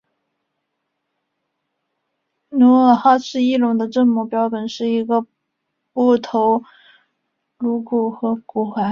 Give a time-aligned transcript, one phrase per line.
[2.49, 5.21] 努尔哈赤翼龙的正模标本是一个
[5.93, 6.63] 部份头
[7.59, 8.81] 颅骨与骨骸。